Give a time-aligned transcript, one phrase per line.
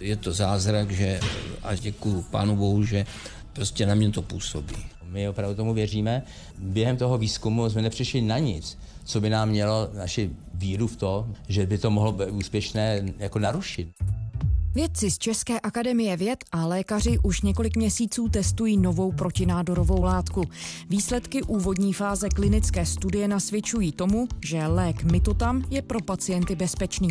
[0.00, 1.20] Je to zázrak, že
[1.62, 3.06] až děkuju pánu bohu, že
[3.52, 4.76] prostě na mě to působí.
[5.04, 6.22] My opravdu tomu věříme.
[6.58, 11.28] Během toho výzkumu jsme nepřišli na nic, co by nám mělo naši víru v to,
[11.48, 13.88] že by to mohlo být úspěšné jako narušit.
[14.76, 20.44] Vědci z České akademie věd a lékaři už několik měsíců testují novou protinádorovou látku.
[20.88, 27.08] Výsledky úvodní fáze klinické studie nasvědčují tomu, že lék Mitotam je pro pacienty bezpečný.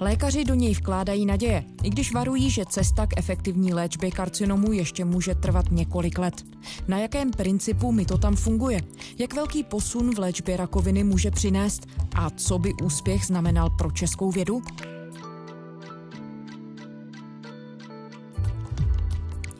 [0.00, 5.04] Lékaři do něj vkládají naděje, i když varují, že cesta k efektivní léčbě karcinomu ještě
[5.04, 6.44] může trvat několik let.
[6.88, 8.80] Na jakém principu Mitotam funguje?
[9.18, 11.86] Jak velký posun v léčbě rakoviny může přinést?
[12.14, 14.62] A co by úspěch znamenal pro českou vědu?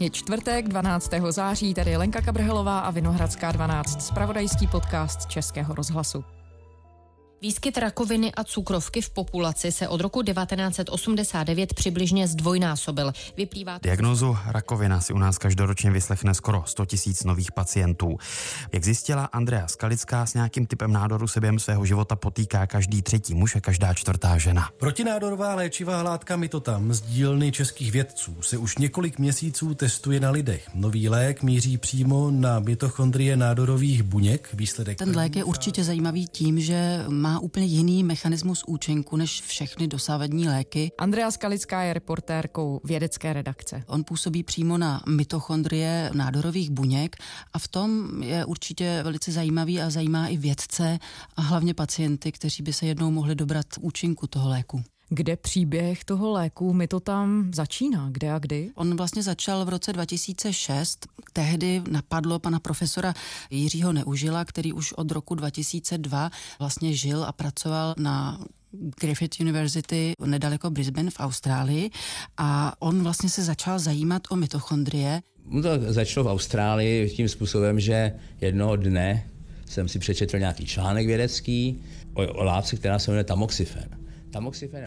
[0.03, 1.11] Je čtvrtek 12.
[1.31, 6.25] září, tady Lenka Kabrhelová a Vinohradská 12, spravodajský podcast Českého rozhlasu.
[7.43, 13.13] Výskyt rakoviny a cukrovky v populaci se od roku 1989 přibližně zdvojnásobil.
[13.37, 18.19] Vyplývá Diagnózu rakovina si u nás každoročně vyslechne skoro 100 tisíc nových pacientů.
[18.73, 23.35] Jak zjistila Andrea Skalická, s nějakým typem nádoru se během svého života potýká každý třetí
[23.35, 24.71] muž a každá čtvrtá žena.
[24.79, 30.69] Protinádorová léčivá látka Mitotam z dílny českých vědců se už několik měsíců testuje na lidech.
[30.75, 34.49] Nový lék míří přímo na mitochondrie nádorových buněk.
[34.55, 39.43] Výsledek Ten lék je určitě zajímavý tím, že má má úplně jiný mechanismus účinku než
[39.43, 40.93] všechny dosávadní léky.
[40.99, 43.85] Andrea Skalická je reportérkou vědecké redakce.
[43.87, 47.17] On působí přímo na mitochondrie nádorových buněk
[47.53, 50.99] a v tom je určitě velice zajímavý a zajímá i vědce
[51.37, 54.83] a hlavně pacienty, kteří by se jednou mohli dobrat účinku toho léku.
[55.15, 58.09] Kde příběh toho léku mi to tam začíná?
[58.13, 58.71] Kde a kdy?
[58.75, 61.07] On vlastně začal v roce 2006.
[61.33, 63.15] Tehdy napadlo pana profesora
[63.51, 68.45] Jiřího Neužila, který už od roku 2002 vlastně žil a pracoval na
[69.01, 71.91] Griffith University nedaleko Brisbane v Austrálii
[72.37, 75.23] a on vlastně se začal zajímat o mitochondrie.
[75.63, 79.29] To začalo v Austrálii tím způsobem, že jednoho dne
[79.67, 81.83] jsem si přečetl nějaký článek vědecký
[82.15, 84.02] o, o látce, která se jmenuje tamoxifen.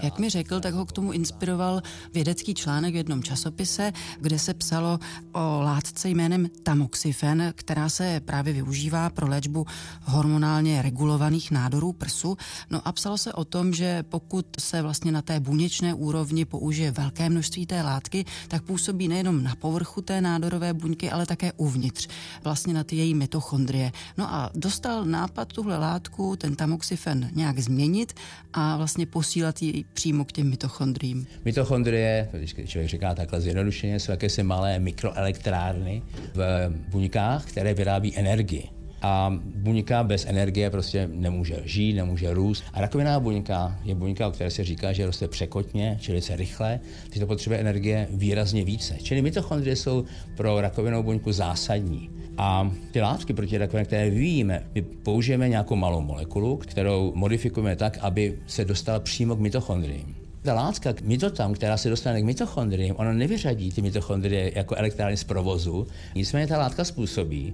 [0.04, 1.82] Jak mi řekl, tak ho k tomu inspiroval
[2.14, 5.00] vědecký článek v jednom časopise, kde se psalo
[5.34, 9.66] o látce jménem tamoxifen, která se právě využívá pro léčbu
[10.02, 12.38] hormonálně regulovaných nádorů prsu.
[12.70, 16.92] No a psalo se o tom, že pokud se vlastně na té buněčné úrovni použije
[16.92, 22.08] velké množství té látky, tak působí nejenom na povrchu té nádorové buňky, ale také uvnitř,
[22.44, 23.92] vlastně na ty její mitochondrie.
[24.18, 28.14] No a dostal nápad tuhle látku, ten tamoxifen, nějak změnit
[28.54, 31.28] a vlastně posílit posílat ji přímo k těm mitochondriím.
[31.46, 36.02] Mitochondrie, když člověk říká takhle zjednodušeně, jsou jakési malé mikroelektrárny
[36.34, 38.70] v buňkách, které vyrábí energii.
[39.02, 42.64] A buňka bez energie prostě nemůže žít, nemůže růst.
[42.74, 46.80] A rakoviná buňka je buňka, o které se říká, že roste překotně, čili se rychle,
[47.04, 48.96] takže to potřebuje energie výrazně více.
[49.04, 50.06] Čili mitochondrie jsou
[50.38, 52.10] pro rakovinou buňku zásadní.
[52.38, 57.98] A ty látky proti rakovině, které vyvíjíme, my použijeme nějakou malou molekulu, kterou modifikujeme tak,
[58.02, 60.16] aby se dostala přímo k mitochondriím.
[60.42, 65.24] Ta látka mitotam, která se dostane k mitochondriím, ona nevyřadí ty mitochondrie jako elektrárny z
[65.24, 67.54] provozu, nicméně ta látka způsobí,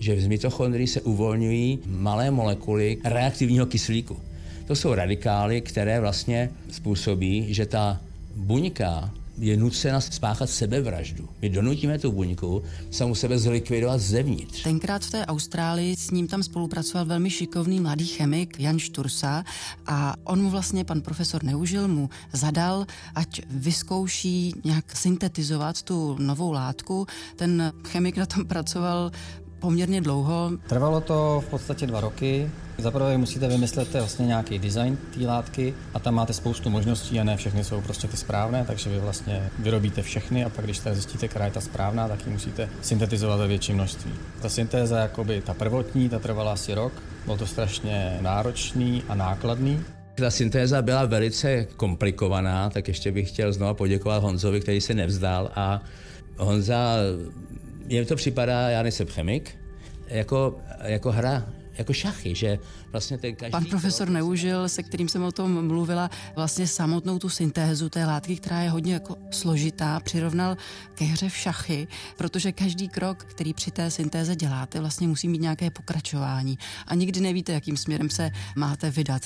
[0.00, 4.16] že z mitochondrií se uvolňují malé molekuly reaktivního kyslíku.
[4.66, 8.00] To jsou radikály, které vlastně způsobí, že ta
[8.36, 9.10] buňka
[9.40, 11.28] je nucena spáchat sebevraždu.
[11.42, 14.62] My donutíme tu buňku samu sebe zlikvidovat zevnitř.
[14.62, 19.44] Tenkrát v té Austrálii s ním tam spolupracoval velmi šikovný mladý chemik Jan Štursa
[19.86, 26.52] a on mu vlastně, pan profesor Neužil, mu zadal, ať vyzkouší nějak syntetizovat tu novou
[26.52, 27.06] látku.
[27.36, 29.10] Ten chemik na tom pracoval
[29.58, 30.50] poměrně dlouho.
[30.68, 32.50] Trvalo to v podstatě dva roky.
[32.80, 37.36] Zaprvé musíte vymyslet vlastně nějaký design té látky a tam máte spoustu možností a ne
[37.36, 41.28] všechny jsou prostě ty správné, takže vy vlastně vyrobíte všechny a pak když teda zjistíte,
[41.28, 44.12] která je ta správná, tak ji musíte syntetizovat ve větším množství.
[44.42, 46.92] Ta syntéza, jakoby ta prvotní, ta trvala asi rok,
[47.24, 49.80] bylo to strašně náročný a nákladný.
[50.14, 55.50] Ta syntéza byla velice komplikovaná, tak ještě bych chtěl znovu poděkovat Honzovi, který se nevzdal
[55.54, 55.82] a
[56.36, 56.96] Honza
[57.86, 59.58] mně to připadá, já nejsem chemik,
[60.08, 61.46] jako, jako hra
[61.80, 62.58] jako šachy, že
[62.92, 63.52] vlastně ten každý...
[63.52, 64.14] Pan profesor krok...
[64.14, 68.70] Neužil, se kterým jsem o tom mluvila, vlastně samotnou tu syntézu té látky, která je
[68.70, 70.56] hodně jako složitá, přirovnal
[70.94, 75.40] ke hře v šachy, protože každý krok, který při té syntéze děláte, vlastně musí mít
[75.40, 76.58] nějaké pokračování.
[76.86, 79.22] A nikdy nevíte, jakým směrem se máte vydat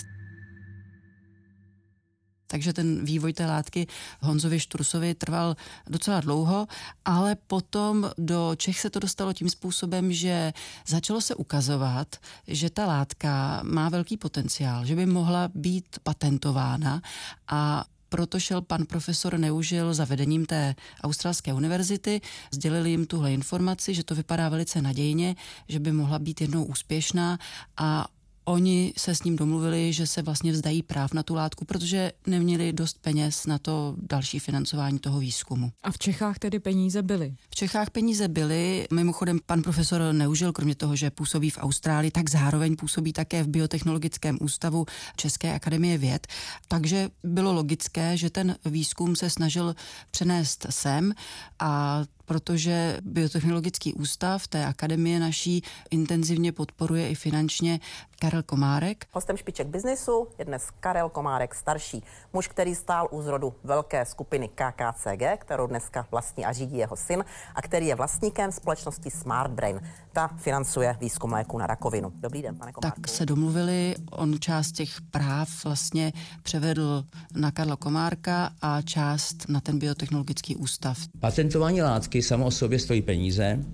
[2.46, 3.86] takže ten vývoj té látky
[4.20, 5.56] Honzovi Štursovi trval
[5.86, 6.66] docela dlouho,
[7.04, 10.52] ale potom do Čech se to dostalo tím způsobem, že
[10.86, 17.02] začalo se ukazovat, že ta látka má velký potenciál, že by mohla být patentována.
[17.48, 22.20] A proto šel pan profesor Neužil za vedením té australské univerzity,
[22.50, 25.34] sdělili jim tuhle informaci, že to vypadá velice nadějně,
[25.68, 27.38] že by mohla být jednou úspěšná
[27.76, 28.06] a
[28.44, 32.72] Oni se s ním domluvili, že se vlastně vzdají práv na tu látku, protože neměli
[32.72, 35.72] dost peněz na to další financování toho výzkumu.
[35.82, 37.34] A v Čechách tedy peníze byly?
[37.50, 38.86] V Čechách peníze byly.
[38.92, 43.48] Mimochodem, pan profesor Neužil, kromě toho, že působí v Austrálii, tak zároveň působí také v
[43.48, 44.86] Biotechnologickém ústavu
[45.16, 46.26] České akademie věd.
[46.68, 49.74] Takže bylo logické, že ten výzkum se snažil
[50.10, 51.12] přenést sem
[51.58, 57.80] a protože Biotechnologický ústav té akademie naší intenzivně podporuje i finančně
[58.18, 59.06] Karel Komárek.
[59.12, 64.48] Hostem špiček biznesu je dnes Karel Komárek starší, muž, který stál u zrodu velké skupiny
[64.48, 67.24] KKCG, kterou dneska vlastní a řídí jeho syn
[67.54, 69.80] a který je vlastníkem společnosti Smart Brain.
[70.12, 72.12] Ta financuje výzkum léku na rakovinu.
[72.14, 73.00] Dobrý den, pane Komárku.
[73.00, 76.12] Tak se domluvili, on část těch práv vlastně
[76.42, 77.04] převedl
[77.34, 80.98] na Karla Komárka a část na ten biotechnologický ústav.
[81.20, 83.64] Patentování látky samo o sobě stojí peníze,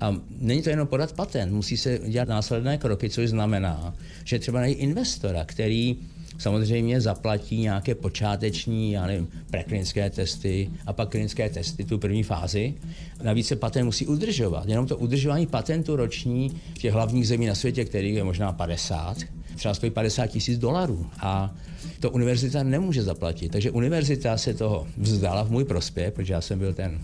[0.00, 3.94] a není to jenom podat patent, musí se dělat následné kroky, což znamená,
[4.24, 5.96] že třeba najít investora, který
[6.38, 12.74] samozřejmě zaplatí nějaké počáteční, já nevím, preklinické testy a pak klinické testy, tu první fázi.
[13.22, 14.68] Navíc se patent musí udržovat.
[14.68, 19.16] Jenom to udržování patentu roční v těch hlavních zemí na světě, kterých je možná 50,
[19.56, 21.06] třeba stojí 50 tisíc dolarů.
[21.20, 21.54] A
[22.00, 23.52] to univerzita nemůže zaplatit.
[23.52, 27.00] Takže univerzita se toho vzdala v můj prospěch, protože já jsem byl ten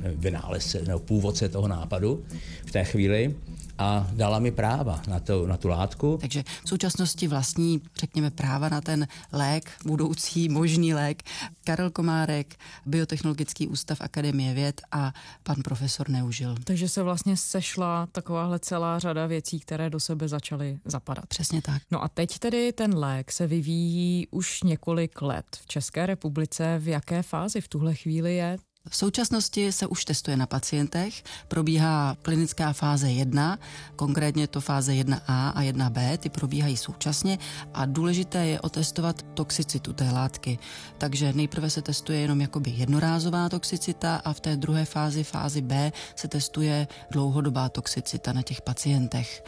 [0.00, 2.24] vynálezce nebo původce toho nápadu
[2.66, 3.34] v té chvíli
[3.78, 6.18] a dala mi práva na, to, na tu látku.
[6.20, 11.22] Takže v současnosti vlastní, řekněme, práva na ten lék, budoucí možný lék,
[11.64, 12.56] Karel Komárek,
[12.86, 15.12] Biotechnologický ústav Akademie věd a
[15.42, 16.54] pan profesor Neužil.
[16.64, 21.26] Takže se vlastně sešla takováhle celá řada věcí, které do sebe začaly zapadat.
[21.26, 21.82] Přesně tak.
[21.90, 25.46] No a teď tedy ten lék se vyvíjí už několik let.
[25.52, 28.58] V České republice v jaké fázi v tuhle chvíli je?
[28.90, 33.58] V současnosti se už testuje na pacientech, probíhá klinická fáze 1,
[33.96, 37.38] konkrétně to fáze 1A a 1B, ty probíhají současně
[37.74, 40.58] a důležité je otestovat toxicitu té látky.
[40.98, 45.92] Takže nejprve se testuje jenom jakoby jednorázová toxicita a v té druhé fázi, fázi B,
[46.16, 49.44] se testuje dlouhodobá toxicita na těch pacientech.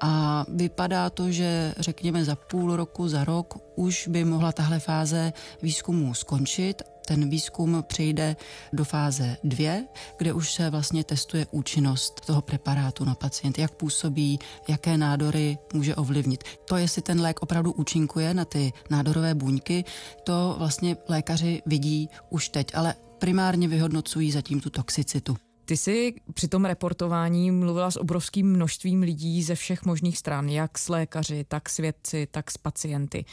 [0.00, 5.32] A vypadá to, že řekněme za půl roku, za rok už by mohla tahle fáze
[5.62, 8.36] výzkumu skončit ten výzkum přejde
[8.72, 9.72] do fáze 2,
[10.18, 14.38] kde už se vlastně testuje účinnost toho preparátu na pacient, jak působí,
[14.68, 16.44] jaké nádory může ovlivnit.
[16.64, 19.84] To, jestli ten lék opravdu účinkuje na ty nádorové buňky,
[20.24, 25.36] to vlastně lékaři vidí už teď, ale primárně vyhodnocují zatím tu toxicitu.
[25.64, 30.78] Ty jsi při tom reportování mluvila s obrovským množstvím lidí ze všech možných stran, jak
[30.78, 33.24] s lékaři, tak s vědci, tak s pacienty.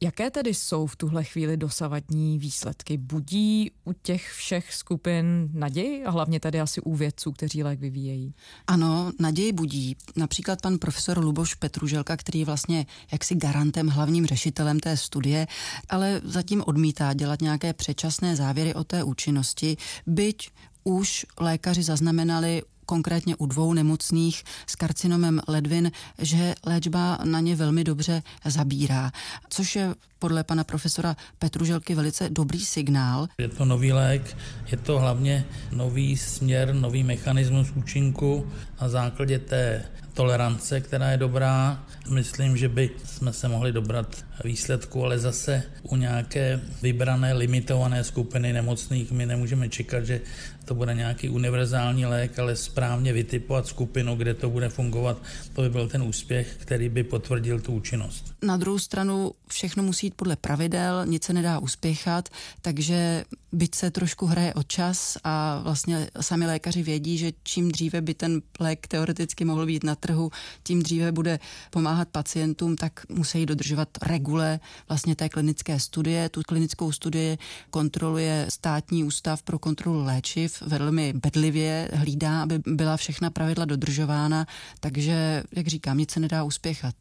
[0.00, 2.96] Jaké tedy jsou v tuhle chvíli dosavadní výsledky?
[2.96, 8.34] Budí u těch všech skupin naději a hlavně tady asi u vědců, kteří lék vyvíjejí?
[8.66, 9.96] Ano, naději budí.
[10.16, 15.46] Například pan profesor Luboš Petruželka, který je vlastně jaksi garantem, hlavním řešitelem té studie,
[15.88, 20.50] ale zatím odmítá dělat nějaké předčasné závěry o té účinnosti, byť
[20.84, 27.84] už lékaři zaznamenali konkrétně u dvou nemocných s karcinomem ledvin, že léčba na ně velmi
[27.84, 29.12] dobře zabírá,
[29.48, 33.28] což je podle pana profesora Petruželky velice dobrý signál.
[33.38, 34.36] Je to nový lék,
[34.70, 38.46] je to hlavně nový směr, nový mechanismus účinku
[38.80, 41.84] na základě té tolerance, která je dobrá.
[42.10, 48.52] Myslím, že by jsme se mohli dobrat výsledku, ale zase u nějaké vybrané, limitované skupiny
[48.52, 50.20] nemocných my nemůžeme čekat, že
[50.68, 55.22] to bude nějaký univerzální lék, ale správně vytipovat skupinu, kde to bude fungovat,
[55.52, 58.34] to by byl ten úspěch, který by potvrdil tu účinnost.
[58.42, 62.28] Na druhou stranu všechno musí jít podle pravidel, nic se nedá uspěchat,
[62.62, 68.00] takže byť se trošku hraje o čas a vlastně sami lékaři vědí, že čím dříve
[68.00, 70.30] by ten lék teoreticky mohl být na trhu,
[70.62, 71.38] tím dříve bude
[71.70, 76.28] pomáhat pacientům, tak musí dodržovat regule vlastně té klinické studie.
[76.28, 77.38] Tu klinickou studii
[77.70, 84.46] kontroluje státní ústav pro kontrolu léčiv, velmi bedlivě hlídá, aby byla všechna pravidla dodržována,
[84.80, 86.94] takže, jak říkám, nic se nedá uspěchat.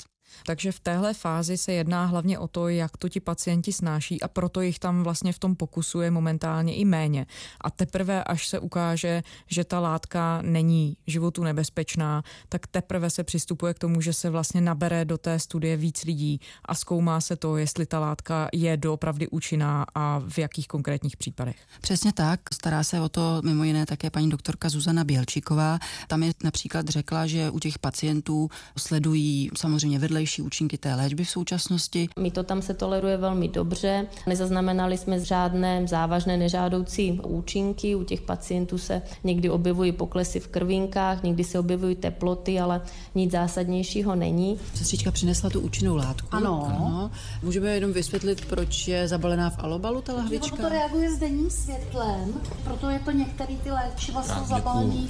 [0.46, 4.28] Takže v téhle fázi se jedná hlavně o to, jak to ti pacienti snáší a
[4.28, 7.26] proto jich tam vlastně v tom pokusu je momentálně i méně.
[7.62, 13.74] A teprve, až se ukáže, že ta látka není životu nebezpečná, tak teprve se přistupuje
[13.74, 17.58] k tomu, že se vlastně nabere do té studie víc lidí a zkoumá se to,
[17.58, 21.58] jestli ta látka je doopravdy účinná a v jakých konkrétních případech.
[21.82, 22.40] Přesně tak.
[22.54, 25.80] Stará se o to mimo jiné také paní doktorka Zuzana Bělčíková.
[26.08, 31.24] Tam je například řekla, že u těch pacientů sledují samozřejmě vedle vedlejší účinky té léčby
[31.24, 32.10] v současnosti.
[32.20, 34.08] My to tam se toleruje velmi dobře.
[34.28, 37.96] Nezaznamenali jsme žádné závažné nežádoucí účinky.
[37.96, 42.82] U těch pacientů se někdy objevují poklesy v krvinkách, někdy se objevují teploty, ale
[43.16, 44.60] nic zásadnějšího není.
[44.74, 46.28] Sestřička přinesla tu účinnou látku.
[46.32, 46.68] Ano.
[46.68, 47.12] ano.
[47.44, 50.56] Můžeme jenom vysvětlit, proč je zabalená v alobalu ta lahvička?
[50.56, 55.10] to reaguje s denním světlem, proto je to některé ty léčiva jsou zabalený,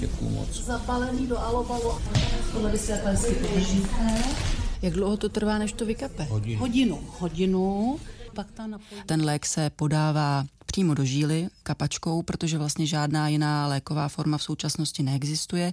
[0.52, 1.92] zabalený do alobalu.
[2.52, 2.70] Tohle
[4.82, 6.22] Jak dlouho to trvá, než to vykape?
[6.24, 6.60] Hodinu.
[6.60, 7.04] Hodinu.
[7.18, 7.98] Hodinu.
[8.34, 8.98] Pak ta napoj...
[9.06, 14.42] Ten lék se podává přímo do žíly kapačkou, protože vlastně žádná jiná léková forma v
[14.42, 15.72] současnosti neexistuje.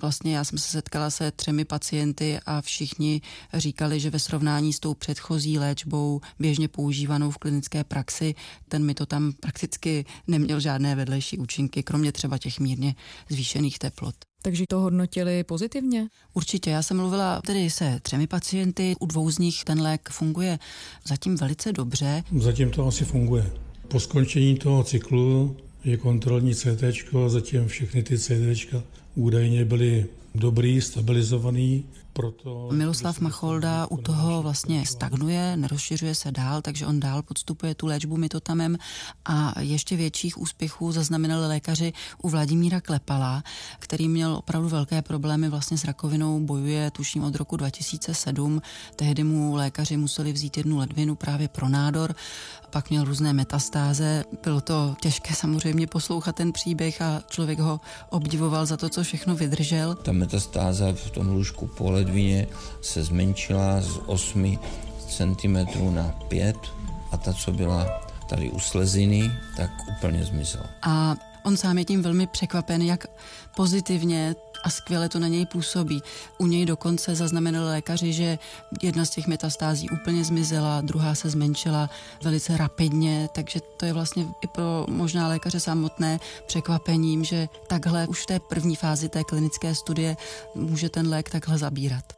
[0.00, 3.20] Vlastně já jsem se setkala se třemi pacienty a všichni
[3.54, 8.34] říkali, že ve srovnání s tou předchozí léčbou běžně používanou v klinické praxi,
[8.68, 12.94] ten mi to tam prakticky neměl žádné vedlejší účinky, kromě třeba těch mírně
[13.28, 14.14] zvýšených teplot.
[14.46, 16.08] Takže to hodnotili pozitivně?
[16.34, 16.70] Určitě.
[16.70, 18.94] Já jsem mluvila tedy se třemi pacienty.
[19.00, 20.58] U dvou z nich ten lék funguje
[21.06, 22.22] zatím velice dobře.
[22.38, 23.50] Zatím to asi funguje.
[23.88, 26.84] Po skončení toho cyklu je kontrolní CT,
[27.26, 28.74] zatím všechny ty CT
[29.14, 31.84] údajně byly dobrý, stabilizovaný.
[32.12, 32.68] Proto...
[32.72, 38.16] Miloslav Macholda u toho vlastně stagnuje, nerozšiřuje se dál, takže on dál podstupuje tu léčbu
[38.16, 38.78] mitotamem
[39.24, 43.42] a ještě větších úspěchů zaznamenali lékaři u Vladimíra Klepala,
[43.78, 48.62] který měl opravdu velké problémy vlastně s rakovinou, bojuje tuším od roku 2007.
[48.96, 52.14] Tehdy mu lékaři museli vzít jednu ledvinu právě pro nádor
[52.76, 54.24] pak měl různé metastáze.
[54.44, 59.36] Bylo to těžké samozřejmě poslouchat ten příběh a člověk ho obdivoval za to, co všechno
[59.36, 59.94] vydržel.
[59.94, 62.46] Ta metastáza v tom lůžku po ledvině
[62.80, 64.58] se zmenšila z 8
[65.08, 65.56] cm
[65.94, 66.56] na 5
[67.12, 67.86] a ta, co byla
[68.28, 70.66] tady u sleziny, tak úplně zmizela.
[70.82, 71.14] A
[71.44, 73.06] on sám je tím velmi překvapen, jak
[73.56, 76.02] pozitivně a skvěle to na něj působí.
[76.38, 78.38] U něj dokonce zaznamenali lékaři, že
[78.82, 81.90] jedna z těch metastází úplně zmizela, druhá se zmenšila
[82.22, 88.22] velice rapidně, takže to je vlastně i pro možná lékaře samotné překvapením, že takhle už
[88.22, 90.16] v té první fázi té klinické studie
[90.54, 92.12] může ten lék takhle zabírat.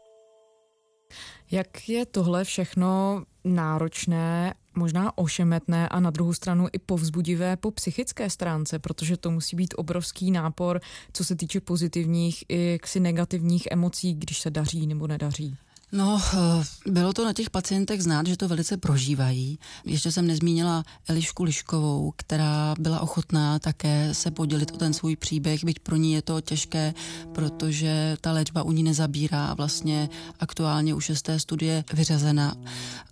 [1.50, 8.30] Jak je tohle všechno náročné, možná ošemetné a na druhou stranu i povzbudivé po psychické
[8.30, 10.80] stránce, protože to musí být obrovský nápor,
[11.12, 15.56] co se týče pozitivních i negativních emocí, když se daří nebo nedaří.
[15.92, 19.58] No, eh, bylo to na těch pacientech znát, že to velice prožívají.
[19.84, 25.64] Ještě jsem nezmínila Elišku Liškovou, která byla ochotná také se podělit o ten svůj příběh,
[25.64, 26.94] byť pro ní je to těžké,
[27.32, 30.08] protože ta léčba u ní nezabírá a vlastně
[30.40, 32.56] aktuálně už je z té studie vyřazena,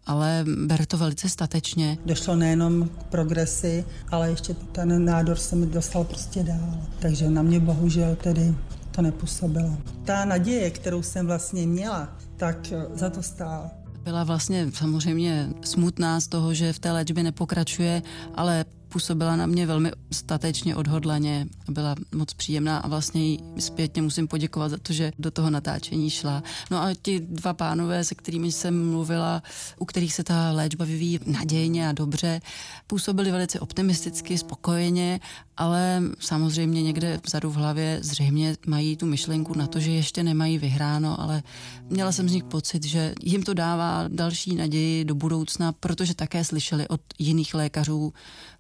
[0.07, 1.99] ale bere to velice statečně.
[2.07, 6.81] Došlo nejenom k progresi, ale ještě ten nádor se mi dostal prostě dál.
[6.99, 8.55] Takže na mě bohužel tedy
[8.91, 9.77] to nepůsobilo.
[10.05, 13.71] Ta naděje, kterou jsem vlastně měla, tak eh, za to stál.
[14.05, 18.03] Byla vlastně samozřejmě smutná z toho, že v té léčbě nepokračuje,
[18.35, 24.29] ale působila na mě velmi statečně, odhodlaně, byla moc příjemná a vlastně jí zpětně musím
[24.29, 26.43] poděkovat za to, že do toho natáčení šla.
[26.71, 29.43] No a ti dva pánové, se kterými jsem mluvila,
[29.79, 32.41] u kterých se ta léčba vyvíjí nadějně a dobře,
[32.87, 35.21] působili velice optimisticky, spokojeně,
[35.57, 40.59] ale samozřejmě někde vzadu v hlavě zřejmě mají tu myšlenku na to, že ještě nemají
[40.59, 41.43] vyhráno, ale
[41.89, 46.45] měla jsem z nich pocit, že jim to dává další naději do budoucna, protože také
[46.45, 48.13] slyšeli od jiných lékařů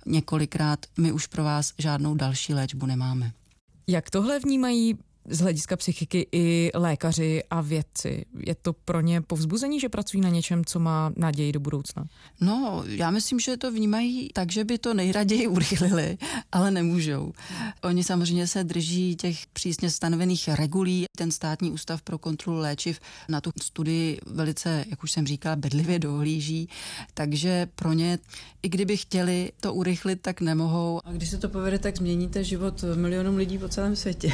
[0.07, 3.33] několikrát, my už pro vás žádnou další léčbu nemáme.
[3.87, 8.25] Jak tohle vnímají z hlediska psychiky i lékaři a vědci.
[8.47, 12.04] Je to pro ně povzbuzení, že pracují na něčem, co má naději do budoucna?
[12.40, 16.18] No, já myslím, že to vnímají tak, že by to nejraději urychlili,
[16.52, 17.33] ale nemůžou.
[17.83, 21.04] Oni samozřejmě se drží těch přísně stanovených regulí.
[21.16, 25.99] Ten státní ústav pro kontrolu léčiv na tu studii velice, jak už jsem říkala, bedlivě
[25.99, 26.68] dohlíží,
[27.14, 28.18] takže pro ně,
[28.62, 31.00] i kdyby chtěli to urychlit, tak nemohou.
[31.04, 34.33] A když se to povede, tak změníte život milionům lidí po celém světě.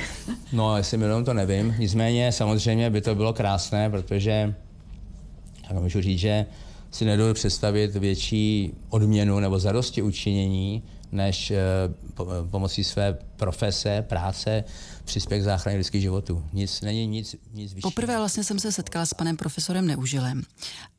[0.52, 1.74] No, jestli milion to nevím.
[1.78, 4.54] Nicméně samozřejmě by to bylo krásné, protože
[5.70, 6.46] já můžu říct, že
[6.90, 11.58] si nedovedu představit větší odměnu nebo zadosti učinění, než eh,
[12.50, 14.64] pomocí své profese, práce,
[15.04, 16.44] přispěch k záchraně lidských životů.
[16.52, 17.90] Nic, není nic, nic vyššího.
[17.90, 20.42] Poprvé vlastně jsem se setkala s panem profesorem Neužilem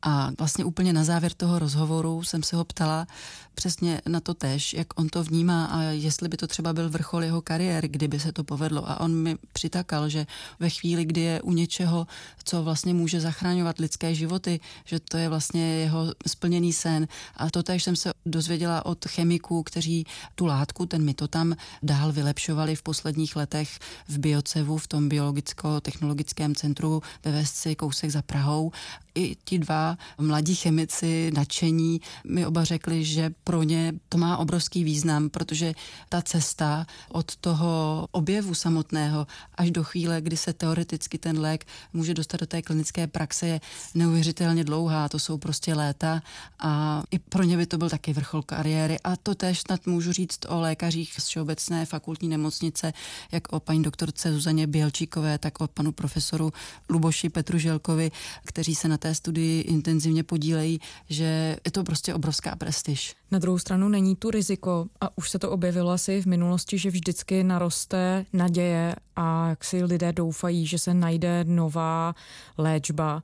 [0.02, 3.08] a vlastně úplně na závěr toho rozhovoru jsem se ho ptala
[3.56, 7.24] přesně na to tež, jak on to vnímá a jestli by to třeba byl vrchol
[7.24, 8.90] jeho kariéry, kdyby se to povedlo.
[8.90, 10.26] A on mi přitakal, že
[10.60, 12.08] ve chvíli, kdy je u něčeho,
[12.44, 17.08] co vlastně může zachraňovat lidské životy, že to je vlastně jeho splněný sen.
[17.36, 20.06] A to tež jsem se dozvěděla od chemiků, kteří
[20.36, 27.02] tu látku, ten mitotam, dál vylepšovali v posledních letech v Biocevu, v tom biologicko-technologickém centru
[27.26, 28.72] ve Vesci, kousek za Prahou.
[29.16, 34.84] I ti dva mladí chemici nadšení mi oba řekli, že pro ně to má obrovský
[34.84, 35.74] význam, protože
[36.10, 42.14] ta cesta od toho objevu samotného až do chvíle, kdy se teoreticky ten lék může
[42.14, 43.62] dostat do té klinické praxe, je
[43.96, 45.10] neuvěřitelně dlouhá.
[45.10, 46.22] To jsou prostě léta
[46.60, 49.00] a i pro ně by to byl taky vrchol kariéry.
[49.04, 52.94] A to tež snad můžu říct o lékařích z Všeobecné fakultní nemocnice,
[53.32, 56.52] jak o paní doktorce Zuzaně Bělčíkové, tak o panu profesoru
[56.90, 58.12] Luboši Petru Želkovi,
[58.46, 63.16] kteří se na té studii intenzivně podílejí, že je to prostě obrovská prestiž.
[63.32, 66.90] Na druhou stranu není tu riziko, a už se to objevilo asi v minulosti, že
[66.90, 72.16] vždycky naroste naděje a jak si lidé doufají, že se najde nová
[72.58, 73.24] léčba.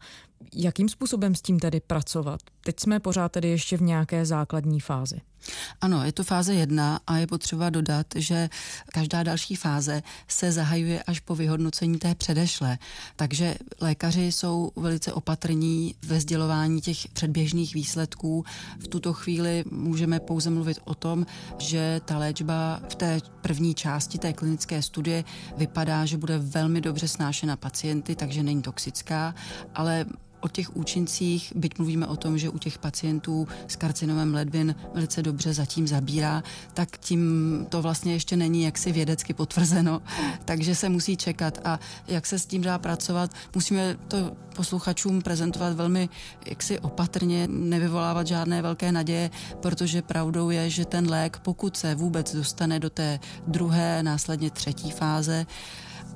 [0.55, 2.39] Jakým způsobem s tím tedy pracovat?
[2.63, 5.22] Teď jsme pořád tedy ještě v nějaké základní fázi.
[5.81, 8.50] Ano, je to fáze jedna a je potřeba dodat, že
[8.93, 12.77] každá další fáze se zahajuje až po vyhodnocení té předešlé.
[13.15, 18.46] Takže lékaři jsou velice opatrní ve sdělování těch předběžných výsledků.
[18.79, 21.25] V tuto chvíli můžeme pouze mluvit o tom,
[21.58, 25.24] že ta léčba v té první části té klinické studie
[25.58, 29.36] vypadá, že bude velmi dobře snášena pacienty, takže není toxická,
[29.75, 30.05] ale
[30.39, 35.24] o těch účincích, byť mluvíme o tom, že u těch pacientů s karcinomem ledvin velice
[35.24, 36.43] dobře zatím zabírá,
[36.74, 40.01] tak tím to vlastně ještě není jaksi vědecky potvrzeno,
[40.46, 41.60] takže se musí čekat.
[41.63, 46.10] A jak se s tím dá pracovat, musíme to posluchačům prezentovat velmi
[46.46, 49.31] jaksi opatrně, nevyvolávat žádné velké naděje,
[49.62, 54.91] protože pravdou je, že ten lék, pokud se vůbec dostane do té druhé, následně třetí
[54.91, 55.46] fáze,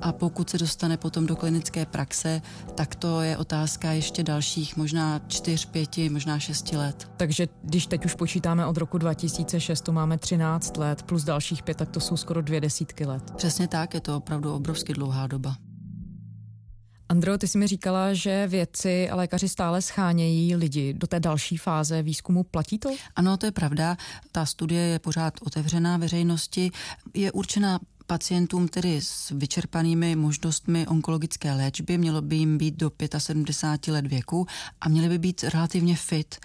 [0.02, 2.42] a pokud se dostane potom do klinické praxe,
[2.76, 7.12] tak to je otázka ještě dalších možná čtyř, pěti, možná šesti let.
[7.18, 11.78] Takže když teď už počítáme od roku 2006, to máme 13 let, plus dalších pět,
[11.78, 13.32] tak to jsou skoro dvě desítky let.
[13.32, 15.56] Přesně tak, je to opravdu obrovsky dlouhá doba.
[17.10, 21.58] Andro, ty jsi mi říkala, že vědci a lékaři stále schánějí lidi do té další
[21.58, 22.44] fáze výzkumu.
[22.44, 22.90] Platí to?
[23.16, 23.98] Ano, to je pravda.
[24.32, 26.72] Ta studie je pořád otevřená veřejnosti.
[27.14, 33.94] Je určena pacientům tedy s vyčerpanými možnostmi onkologické léčby, mělo by jim být do 75
[33.94, 34.48] let věku
[34.82, 36.36] a měli by být relativně fit,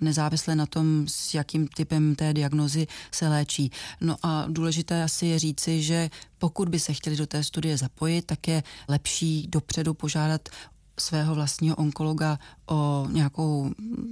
[0.00, 3.70] nezávisle na tom, s jakým typem té diagnozy se léčí.
[4.00, 8.22] No a důležité asi je říci, že pokud by se chtěli do té studie zapojit,
[8.26, 10.48] tak je lepší dopředu požádat
[11.00, 13.70] svého vlastního onkologa o nějakou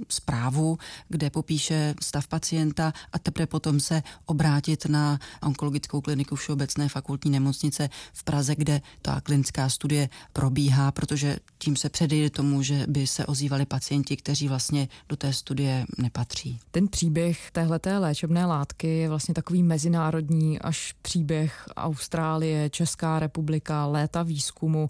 [0.09, 0.77] zprávu,
[1.09, 7.89] kde popíše stav pacienta a teprve potom se obrátit na onkologickou kliniku Všeobecné fakultní nemocnice
[8.13, 13.25] v Praze, kde ta klinická studie probíhá, protože tím se předejde tomu, že by se
[13.25, 16.59] ozývali pacienti, kteří vlastně do té studie nepatří.
[16.71, 24.23] Ten příběh téhleté léčebné látky je vlastně takový mezinárodní až příběh Austrálie, Česká republika, léta
[24.23, 24.89] výzkumu.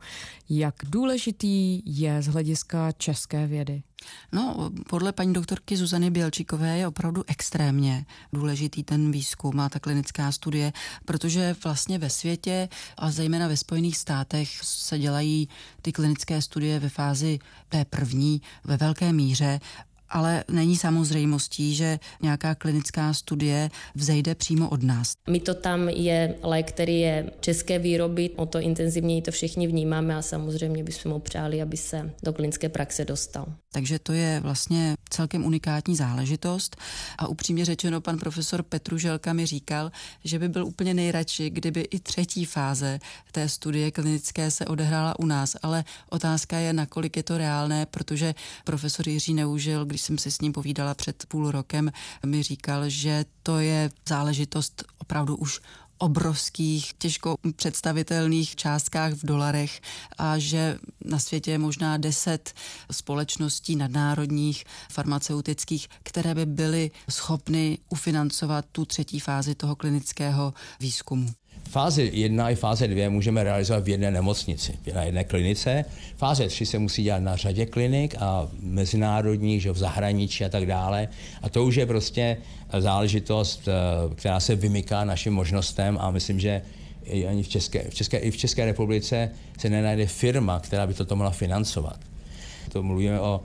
[0.50, 3.84] Jak důležitý je z hlediska české vědy?
[4.32, 10.32] No, podle paní doktorky Zuzany Bělčíkové je opravdu extrémně důležitý ten výzkum a ta klinická
[10.32, 10.74] studie,
[11.06, 15.50] protože vlastně ve světě a zejména ve Spojených státech se dělají
[15.82, 19.60] ty klinické studie ve fázi té první ve velké míře
[20.10, 25.14] ale není samozřejmostí, že nějaká klinická studie vzejde přímo od nás.
[25.30, 30.16] My to tam je lék, který je české výroby, o to intenzivněji to všichni vnímáme
[30.16, 33.46] a samozřejmě bychom mu přáli, aby se do klinické praxe dostal.
[33.72, 36.78] Takže to je vlastně celkem unikátní záležitost.
[37.18, 39.92] A upřímně řečeno pan profesor Petruželka mi říkal,
[40.24, 43.00] že by byl úplně nejradši, kdyby i třetí fáze
[43.38, 48.36] té studie klinické se odehrála u nás, ale otázka je, nakolik je to reálné, protože
[48.64, 51.92] profesor Jiří Neužil, když jsem si s ním povídala před půl rokem,
[52.26, 55.60] mi říkal, že to je záležitost opravdu už
[55.98, 59.82] obrovských, těžko představitelných částkách v dolarech
[60.18, 62.54] a že na světě je možná deset
[62.92, 71.30] společností nadnárodních farmaceutických, které by byly schopny ufinancovat tu třetí fázi toho klinického výzkumu.
[71.68, 75.86] Fáze 1 i fáze 2 můžeme realizovat v jedné nemocnici, na jedné klinice.
[76.18, 80.66] Fáze 3 se musí dělat na řadě klinik a mezinárodní, že v zahraničí a tak
[80.66, 81.08] dále.
[81.42, 82.38] A to už je prostě
[82.80, 86.62] záležitost, eh, která se vymyká našim možnostem a myslím, že
[87.04, 90.94] i ani v České, v České, i v České republice se nenajde firma, která by
[90.94, 92.00] toto mohla financovat.
[92.72, 93.42] To mluvíme o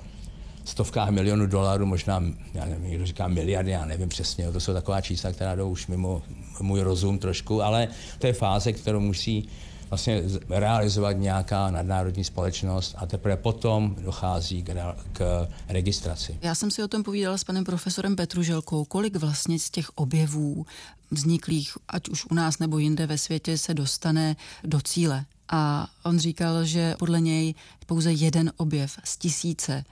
[0.64, 2.22] stovkách milionů dolarů, možná,
[2.54, 5.86] já nevím, někdo říká miliardy, já nevím přesně, to jsou taková čísla, která jdou už
[5.86, 6.22] mimo
[6.60, 9.48] můj rozum trošku, ale to je fáze, kterou musí
[9.90, 16.38] vlastně realizovat nějaká nadnárodní společnost a teprve potom dochází k, k registraci.
[16.42, 20.66] Já jsem si o tom povídala s panem profesorem Petruželkou, kolik vlastně z těch objevů
[21.10, 25.24] vzniklých, ať už u nás nebo jinde ve světě, se dostane do cíle.
[25.48, 27.54] A on říkal, že podle něj
[27.86, 29.84] pouze jeden objev z tisíce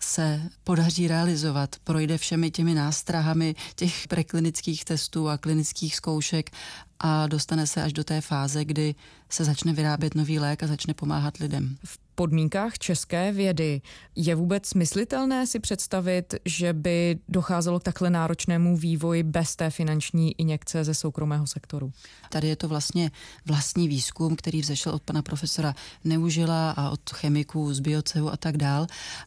[0.00, 6.50] se podaří realizovat, projde všemi těmi nástrahami těch preklinických testů a klinických zkoušek
[6.98, 8.94] a dostane se až do té fáze, kdy
[9.30, 11.76] se začne vyrábět nový lék a začne pomáhat lidem.
[11.84, 13.80] V podmínkách české vědy
[14.16, 20.40] je vůbec myslitelné si představit, že by docházelo k takhle náročnému vývoji bez té finanční
[20.40, 21.92] injekce ze soukromého sektoru?
[22.30, 23.10] Tady je to vlastně
[23.46, 25.74] vlastní výzkum, který vzešel od pana profesora
[26.04, 28.86] Neužila a od chemiků z biocehu a tak dál.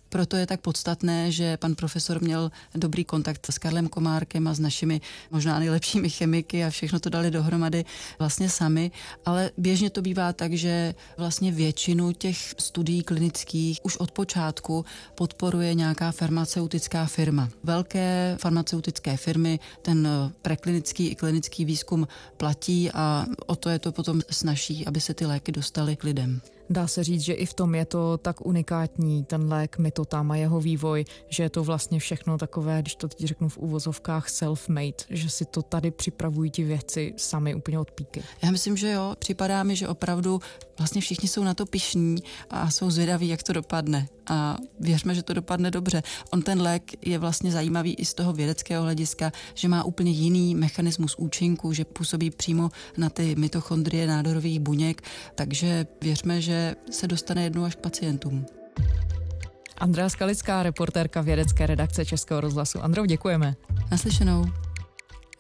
[0.10, 4.60] Proto je tak podstatné, že pan profesor měl dobrý kontakt s Karlem Komárkem a s
[4.60, 7.86] našimi možná nejlepšími chemiky a všechno to dali dohromady
[8.20, 8.92] vlastně sami,
[9.26, 15.74] ale běžně to bývá tak, že vlastně většinu těch studií klinických už od počátku podporuje
[15.74, 17.50] nějaká farmaceutická firma.
[17.64, 20.08] Velké farmaceutické firmy ten
[20.42, 25.26] preklinický i klinický výzkum platí a o to je to potom snaží, aby se ty
[25.26, 26.42] léky dostaly k lidem.
[26.70, 30.36] Dá se říct, že i v tom je to tak unikátní, ten lék Mitotam a
[30.36, 35.06] jeho vývoj, že je to vlastně všechno takové, když to teď řeknu v úvozovkách self-made,
[35.10, 38.24] že si to tady připravují ti věci sami úplně od píky.
[38.42, 40.42] Já myslím, že jo, připadá mi, že opravdu
[40.78, 42.16] vlastně všichni jsou na to pišní
[42.50, 44.08] a jsou zvědaví, jak to dopadne.
[44.28, 46.04] A věřme, že to dopadne dobře.
[46.32, 50.56] On ten lék je vlastně zajímavý i z toho vědeckého hlediska, že má úplně jiný
[50.56, 55.02] mechanismus účinku, že působí přímo na ty mitochondrie nádorových buněk,
[55.36, 56.59] takže věřme, že
[56.92, 58.46] se dostane jednou až k pacientům.
[59.78, 62.84] Andrea Skalická, reportérka vědecké redakce Českého rozhlasu.
[62.84, 63.56] Androu, děkujeme.
[63.92, 64.46] Naslyšenou.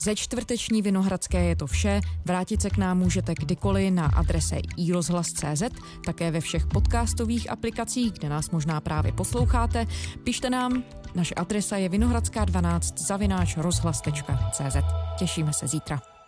[0.01, 2.01] Ze čtvrteční Vinohradské je to vše.
[2.25, 5.63] Vrátit se k nám můžete kdykoliv na adrese iRozhlas.cz,
[6.05, 9.85] také ve všech podcastových aplikacích, kde nás možná právě posloucháte.
[10.23, 10.83] Pište nám,
[11.15, 14.77] naše adresa je vinohradská12 zavináč rozhlas.cz.
[15.19, 16.18] Těšíme se zítra.